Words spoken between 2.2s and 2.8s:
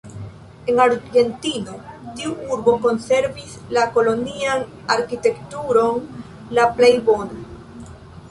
tiu urbo